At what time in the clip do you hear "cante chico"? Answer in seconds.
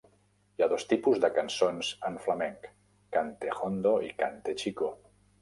4.25-4.93